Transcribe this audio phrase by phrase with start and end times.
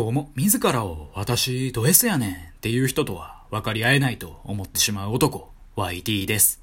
[0.00, 6.62] どうも、自らを私ド S やねんっていう人とは分かり合えないと思ってしまう男、YT です。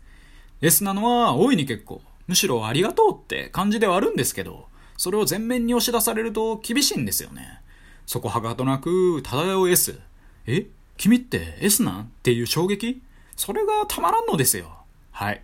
[0.60, 4.66] S なのは大いに結構、むしろありがとうって感じではあるんですけど、
[4.98, 7.62] それを前面に押し出されると厳しいんですよね。
[8.08, 10.00] そこはかとなく漂う S。
[10.48, 10.66] え？
[10.98, 13.04] 君って S なんっていう衝撃？
[13.36, 14.72] それがたまらんのですよ。
[15.12, 15.44] はい。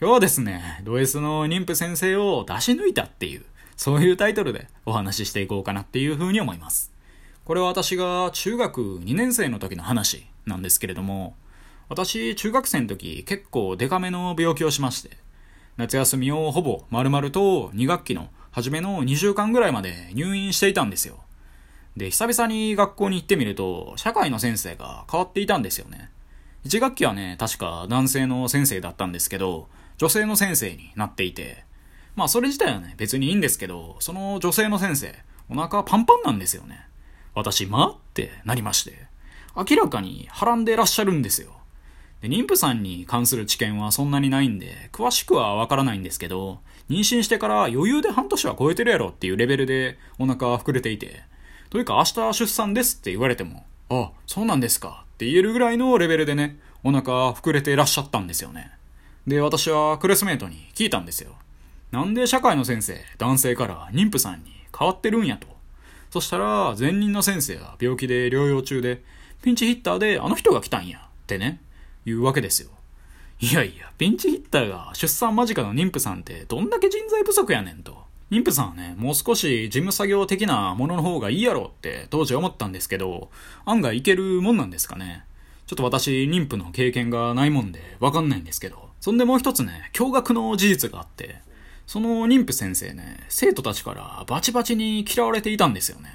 [0.00, 3.42] 今日はですね、ド S の妊婦先生を出し抜いたっていう、
[3.76, 6.93] そういうタイトルでお話ししていこうかなっていうふうに思います。
[7.44, 11.36] これは私が中学2年生の時の話なんですけれども、
[11.90, 15.18] 私中学生の時結構デカめの病気をしまして、
[15.76, 21.22] 夏休みをほぼ丸々と2学期の初めの2週間ぐらいまで入院していたんですよ。
[21.98, 26.10] で、久々に学校に行ってみると、社会の先生が変わっていたんですよね。
[26.64, 29.68] 1学期はね、確か男性の先生だったんですけど、
[29.98, 31.64] 女性の先生になっていて、
[32.16, 35.14] まあそれ自体はね、別にいいんですけど、その女性の先生、
[35.50, 36.86] お腹パンパンなんですよね。
[37.34, 39.06] 私、まってなりまして。
[39.56, 41.52] 明らかにはらんでらっしゃるんですよ。
[42.20, 51.22] で妊婦さんに関する知見はそんなにないんで、詳しくはわからないんですけど、妊娠してから余裕で半年は超えてるやろっていうレベルでお腹は膨れていて、
[51.70, 58.70] というか明日出産ですって言われても、あ、そうなんですかって言えるぐらいのレベルでね、お腹膨れてらっしゃったんですよね。
[59.26, 61.32] で、私はクラスメートに聞いたんですよ。
[61.90, 65.53] なんで社会の先生、男性から妊婦さんに変わってるんやと。
[66.14, 69.02] そしたら、前任の先生が病気で療養中で、
[69.42, 71.60] ピンチヒッターであの人が来たんや、ってね、
[72.06, 72.70] 言うわけですよ。
[73.40, 78.04] いやいや、ピンチヒッターが出産間近の妊婦さんってどんだけ人材不足やねんと。
[78.30, 83.32] 妊婦さんはね、もう少し事務作業的なものの方がいいやろって当時思ったんですけど、
[83.64, 85.24] 案外いけるもんなんですかね。
[85.66, 88.88] ちょっと私、妊婦の経験がないもんでわかんないんですけど。
[89.00, 91.42] そんでもう一つね、驚愕の事実があって、
[91.86, 96.10] その妊婦先生ね、生徒たちからバチバチに嫌われていたんですよね。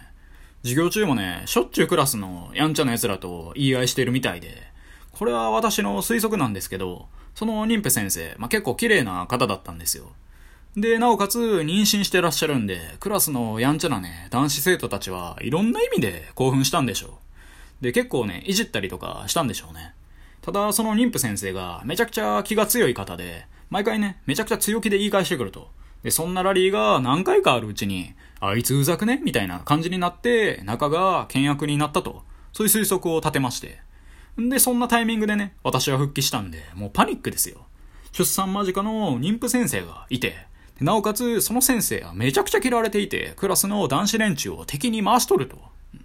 [0.64, 4.64] 授業中もね、しょっちゅうクラスのやんちゃな奴らと言い合いしてるみたいで、
[5.12, 10.12] これは私の推測なんですけど、その妊婦先生、まあ、結構綺麗な方だったんですよ。
[10.76, 17.20] で、なおかつ妊娠してらっしゃるんで、クラスのやんちゃなね、男子生徒たちはいろんな意味で興奮したんでしょ
[17.82, 17.84] う。
[17.84, 19.94] で、結構ね、いじったりとかしたんでしょうね。
[20.42, 25.70] ただ、その妊婦先生がめちゃくちゃ気が強い方で、毎回ね、めちゃくちゃ強気で言い返してくると。
[26.04, 29.22] で、そんなラリーが何回かあるうちに、あいつうざくね？
[29.24, 32.24] みたいな感じになって、仲が険悪になったと。
[32.54, 33.80] そういう推測を立てまして。
[34.40, 37.66] んで、そんなタイミングでね、私は復帰したんで、もうパニックですよ。
[38.12, 40.38] 出産間近の妊婦先生がいて、
[40.80, 45.58] なおかつ、その先生はめちゃくちゃ嫌われていて、クラスの男子連中を敵に回しとると。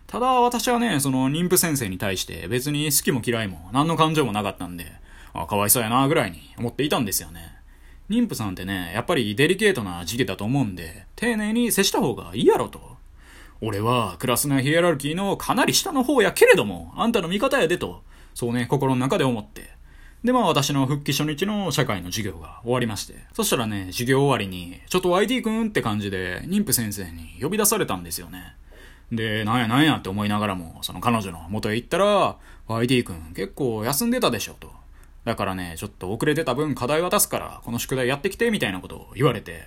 [0.08, 4.92] ただ、私はね、その妊婦先生に対して別に好きも嫌いも何の感情もなかったんで、
[5.34, 7.54] あ、かわいそうやな、ぐらいに思っていたんですよね。
[8.08, 12.96] 妊婦さんってね、やっぱりデリケートな時期だと思うんで、丁寧に接した方がいいやろと。
[13.60, 18.02] 俺はクラスのヒエラルキーのかなり下の方やけれども、あんたの味方やでと、
[18.34, 19.70] そうね、心の中で思って。
[20.22, 23.14] で、まあ私の復帰初日の社会の授業が終わりまして。
[23.32, 28.54] そしたらね、授業終わりに、ちょっと YT 君って感じで、妊婦先生に呼び出されたんですよね。
[29.12, 32.36] で、なんやなんやって思いながらも、その彼女の元へ行ったら、
[32.68, 34.83] YT 君結構休んでたでしょと。
[35.24, 39.62] だからね、ちょっと遅れてた分課題渡すから、この宿題やってきて、みたいなことを言われて。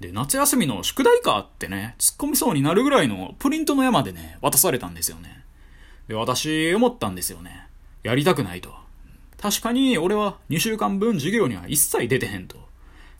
[0.00, 5.44] で、夏休みの宿題かってね、突っ込みそうになるぐらいのプリントの山でね、渡されたんですよね。
[6.08, 7.66] で、私、思ったんですよね。
[8.02, 8.74] やりたくないと。
[9.38, 12.66] 確かに、俺は2週間分授業には一切出てへんと。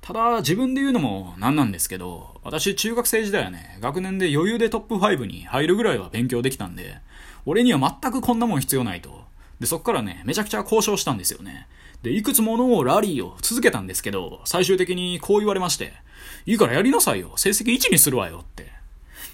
[0.00, 6.98] ただ、自分で言うのもなんなんですけど、私、中学生時代はね、学年で余裕でトップ5に入るぐらいは勉強できたんで、
[7.44, 9.25] 俺には全くこんなもん必要ないと。
[9.60, 11.66] で、そっからね、めちゃくちゃ交渉したんですよね。
[12.02, 15.92] で、いくつものラリーを続けたんですけど、最終的にこう言われまして、
[16.44, 17.32] いいからやりなさいよ。
[17.36, 18.72] 成績1にするわよって。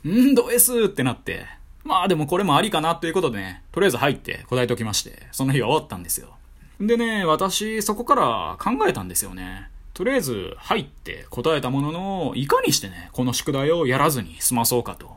[0.09, 1.47] んード S ってなって。
[1.85, 6.37] まあでもこれもありかなということでね、とりあえず入って答えておきまして、その日は終わったんですよ。
[6.81, 9.69] でね、私、そこから考えたんですよね。
[9.95, 15.11] とりあえず入って答えたものの、いかにしてね、この宿題をやらずに済まそうかと。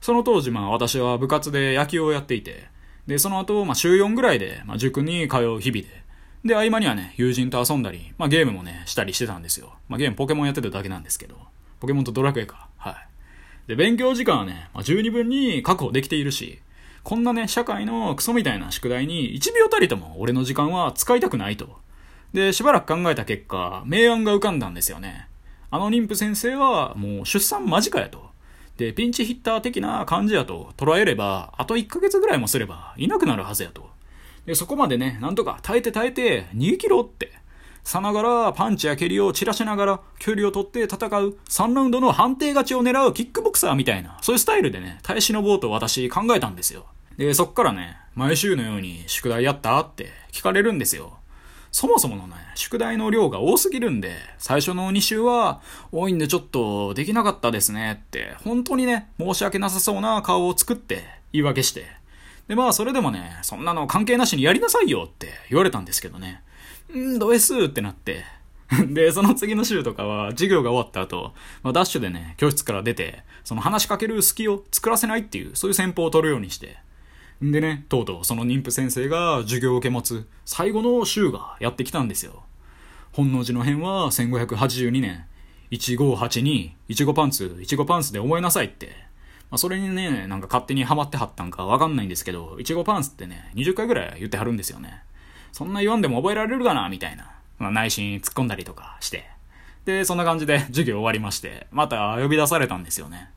[0.00, 2.68] その当時、まあ私は部活で野球をやっていて、
[3.06, 5.86] で、その後、まあ週4ぐらいで、まあ塾に通う日々で、
[6.44, 9.74] で、合間にはね、友人と遊んだり、まあゲームもね、したりしてたんですよ。
[9.88, 11.36] まあゲームポケモンやってただけなんですけど、
[11.80, 12.68] ポケモンとドラクエか。
[12.76, 12.96] はい。
[13.68, 16.60] で、勉強時間はね、まあ、十二分に確保できているし、
[17.02, 21.78] こんなね、社会のクソみたいな宿題に1秒たりとも俺の時間は使いたくないと。
[22.32, 25.28] で、しばらく考えた結果、明暗が浮かんだんですよね。
[25.70, 28.25] あの妊婦先生はもう出産間近やと。
[28.76, 33.88] で、ピンチヒッター的な感じやと捉えれば、あと1ヶ月ぐらいもすればいなくなるはずやと。
[34.44, 37.32] で、そこまでね、なんとか耐えて耐えて逃げ切ろうって。
[37.82, 46.86] さながらパンチや蹴りを散らしながら距離を取って戦う3ラウンドの判定勝ちを狙うキックボクサーみたいな、そういうスタイルでね、耐え忍ぼうと私考えたんですよ。
[47.16, 51.18] で、そっからね、毎週のように宿題やったって聞かれるんですよ。
[51.76, 55.60] そもそものね、宿題の量が多すぎるんで、最初の2週は、
[55.92, 61.84] 多いんでちょっとできなかったですねって、本当にね、申し訳なさそうな顔を作って言い訳して。
[62.48, 66.40] で、まあそれでもね、そんなの関係なしにやりなさいよって言われたんですけどね。
[66.96, 68.24] んド S ってなって。
[68.88, 76.78] で、その次の週とかは、授業が終わった後、まあ、ダッシュでね、教室から出て、その話しかける隙を作らせないっていう、そういう戦法を取るようにして。
[77.42, 82.42] でね、とうとうその妊婦先生が授業を受け持つ最後の週がやってきたんですよ。
[83.12, 85.26] 本能寺の変は1582年、
[85.70, 89.06] 1582、いちごパンツ、いちごパンツで覚えなさいって。
[89.50, 95.02] まあ、それにね、なんか勝手にハマってはったんかわかんないんですけど、いちごパンツってね、20回ぐらい言ってはるんですよね。
[95.52, 97.32] そんな言わんでも覚えられるかなみたいな。
[97.58, 99.24] まあ、内心突っ込んだりとかして。
[99.84, 103.30] で、そんな感じで授業終わりまして、また呼び出されたんですよね。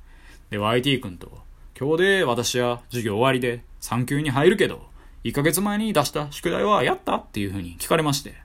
[0.50, 1.40] で、YT 君と、
[1.80, 4.90] 今日で私は授業終わりで3級に入るけど、
[5.24, 8.36] 1ヶ月前に出した宿題はやったっていう風に聞かれまして。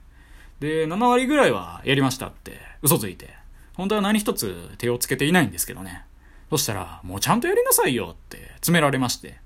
[0.59, 3.29] で、7割ぐらいはやりましたって嘘ついて、
[3.73, 6.05] 本当は何一つ手をつけていないんですけどね。
[6.49, 9.37] そしたら、もうちゃんとやりなさいよって詰められまして。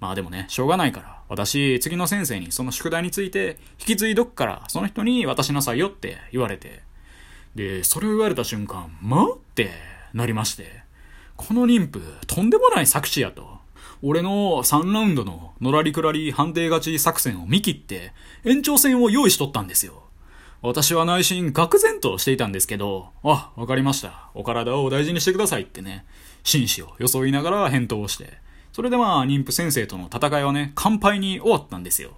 [0.00, 6.82] まあでもね、しょうがないから、私、次の先生にその宿題について、引き継いどくから、その人に渡しなさいよって言われて。
[7.54, 9.70] で、それを言われた瞬間、まって
[10.14, 10.82] なりまして。
[11.36, 13.59] この妊婦、とんでもない作詞やと。
[14.02, 18.12] 俺の3ラウンドののらりくらり判定勝ち作戦を見切って、
[18.44, 20.04] 延長戦を用意しとったんですよ。
[20.62, 24.30] 私は内心、愕然としていたんですけど、あ、わかりました。
[24.34, 26.04] お体を大事にしてくださいってね、
[26.44, 28.38] 紳士を装いながら返答をして、
[28.72, 32.12] それでまあ、妊婦先生との戦いはね、乾杯に終わったんですよ。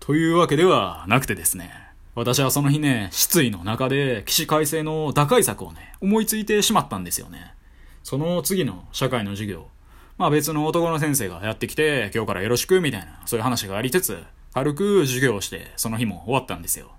[0.00, 1.70] というわけではなくてですね。
[2.14, 7.54] 私はその日ね、失意の中で起死回生の打開策をね、思いついてしまったんですよね。
[8.02, 9.68] その次の社会の授業。
[10.16, 14.22] まあ別の男の先生がやってきて、今日からよろしくみたいな、そういう話がありつつ、
[14.52, 16.92] 軽く授業をして、その日も終わったんですよ。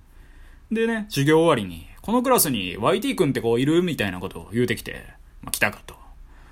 [0.72, 5.06] でね、授業終わりに、このクラスに YT 君って子いるみたいなことを言うてきて、
[5.42, 5.96] まあ来たかと。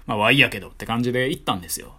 [0.06, 1.96] まあ Y やけどって感じで行ったんですよ。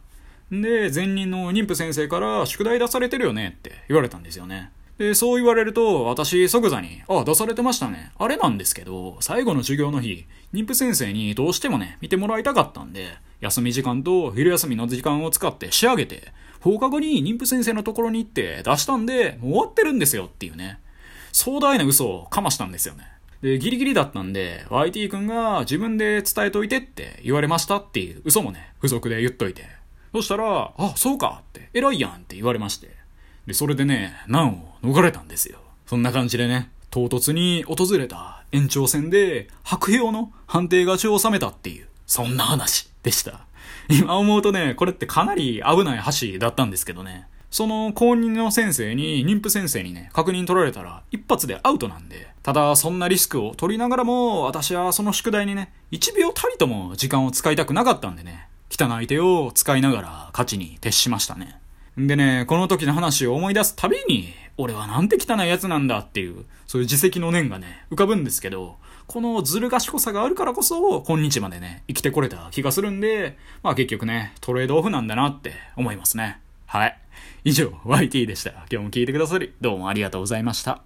[0.51, 4.71] で、前任の妊婦先生から宿題出されてるよねって言われたんですよね。
[4.99, 8.13] で、そう言われると、私、即座に、あ、出されてましたね。
[8.17, 13.09] あれなんですけど、最後の授業の日、妊婦先生にどうしてもね、見てもらいたかったんで、
[13.41, 20.79] 休み時間と昼休みの時間を使って仕上げて、放課後に妊婦先生のところに行って出したんで、もう終わってるんですよっていうね。
[21.33, 23.05] 壮大な嘘をかましたんですよね。
[23.43, 29.67] で、ギリギリだったんで、YT 君が自分で伝えといてって言われましたっていう嘘もね、付属で言っといて。
[30.13, 33.04] そしたら、あ、そうかって、偉いやんって言われまして。
[33.47, 35.59] で、それでね、難を逃れたんですよ。
[35.87, 43.47] そんな感じでね、唐突に訪れた延長戦で、白票の判定勝ちを収めたっていう、そんな話でした。
[43.89, 47.27] 今思うとね、これってかなり危ない橋だったんですけどね。
[47.51, 61.61] その公認の先生に、妊婦先生にね、確認取られたら一発でアウトなんで、ただそんなリスクを取りながらも、私はその宿題にね、1秒たりとも時間を使いたくなかったんでね、汚い手を使いながら勝ちに徹しましたね。
[61.97, 68.77] でね、この時の話を思い出すたびに、俺はなんて汚い奴なんだっていう、そういう自責の念がね、浮かぶんですけど、
[69.07, 76.41] このずる賢さがあるからこそ、今日までね、生きてこれた気がするんで、まあ結局ね、トレードオフなんだなって思いますね。
[76.67, 76.99] はい。
[77.45, 78.51] 以上、YT でした。
[78.51, 80.85] 今日も聞いてくださり、どうもありがとうございました。